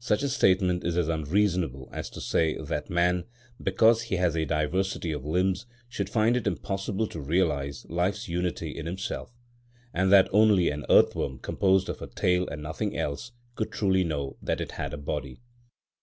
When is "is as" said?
0.84-1.08